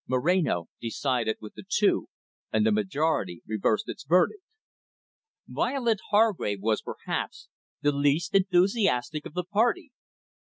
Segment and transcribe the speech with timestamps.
[0.07, 2.07] Moreno decided with the two,
[2.51, 4.41] and the majority reversed its verdict.
[5.47, 7.49] Violet Hargrave was, perhaps,
[7.81, 9.91] the least enthusiastic of the party.